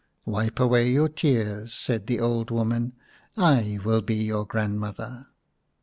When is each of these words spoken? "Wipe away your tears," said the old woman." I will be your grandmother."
"Wipe 0.25 0.59
away 0.59 0.89
your 0.89 1.09
tears," 1.09 1.75
said 1.75 2.07
the 2.07 2.19
old 2.19 2.49
woman." 2.49 2.93
I 3.37 3.77
will 3.83 4.01
be 4.01 4.15
your 4.15 4.45
grandmother." 4.47 5.27